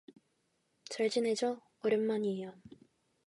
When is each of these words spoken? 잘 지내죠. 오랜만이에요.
잘 0.89 1.11
지내죠. 1.11 1.61
오랜만이에요. 1.85 2.59